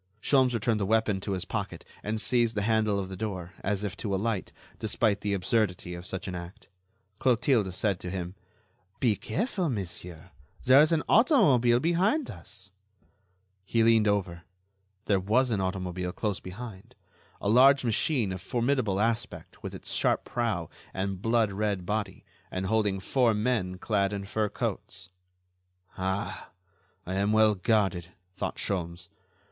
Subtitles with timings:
[0.19, 3.83] Sholmes returned the weapon to his pocket and seized the handle of the door, as
[3.83, 6.67] if to alight, despite the absurdity of such an act.
[7.19, 8.33] Clotilde said to him:
[8.99, 10.31] "Be careful, monsieur,
[10.63, 12.71] there is an automobile behind us."
[13.63, 14.41] He leaned over.
[15.05, 16.95] There was an automobile close behind;
[17.39, 22.65] a large machine of formidable aspect with its sharp prow and blood red body, and
[22.65, 25.09] holding four men clad in fur coats.
[25.95, 26.49] "Ah!
[27.05, 29.07] I am well guarded," thought Sholmes.